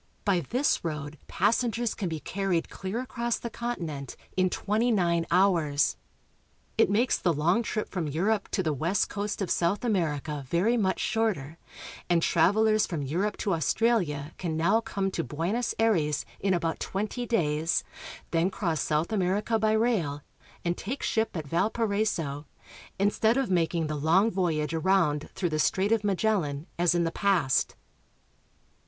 By 0.25 0.39
this 0.39 0.83
road 0.83 1.19
passengers 1.27 1.93
can 1.93 2.09
be 2.09 2.19
carried 2.19 2.71
clear 2.71 3.01
across 3.01 3.37
the 3.37 3.51
continent 3.51 4.15
in 4.35 4.49
twenty 4.49 4.89
nine 4.89 5.27
hours. 5.29 5.95
It 6.75 6.89
makes 6.89 7.19
the 7.19 7.31
long 7.31 7.61
trip 7.61 7.87
from 7.87 8.07
Europe 8.07 8.49
to 8.53 8.63
the 8.63 8.73
west 8.73 9.09
coast 9.09 9.43
of 9.43 9.51
South 9.51 9.85
America 9.85 10.43
very 10.49 10.75
much 10.75 10.97
shorter, 10.99 11.59
and 12.09 12.23
travel 12.23 12.67
ers 12.67 12.87
from 12.87 13.03
Europe 13.03 13.37
to 13.37 13.53
Australia 13.53 14.33
can 14.39 14.57
now 14.57 14.81
come 14.81 15.11
to 15.11 15.23
Buenos 15.23 15.75
Aires 15.77 16.25
in 16.39 16.55
about 16.55 16.79
twenty 16.79 17.27
days, 17.27 17.83
then 18.31 18.49
cross 18.49 18.81
South 18.81 19.11
America 19.13 19.59
by 19.59 19.71
rail, 19.73 20.23
and 20.65 20.75
take 20.79 21.03
ship 21.03 21.37
at 21.37 21.45
Valparaiso, 21.47 22.47
instead 22.97 23.37
of 23.37 23.51
making 23.51 23.85
the 23.85 23.93
long 23.95 24.31
voyage 24.31 24.73
around 24.73 25.29
through 25.35 25.49
the 25.49 25.59
Strait 25.59 25.91
of 25.91 26.03
Magellan, 26.03 26.65
as 26.79 26.95
in 26.95 27.03
the 27.03 27.11
past. 27.11 27.75